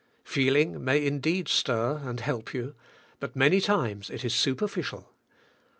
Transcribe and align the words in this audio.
Feeling 0.23 0.83
may 0.83 1.05
indeed 1.05 1.47
stir 1.47 2.01
and 2.03 2.19
help 2.21 2.55
you, 2.55 2.73
but 3.19 3.35
many 3.35 3.61
times 3.61 4.09
it 4.09 4.25
is 4.25 4.33
superficial. 4.33 5.13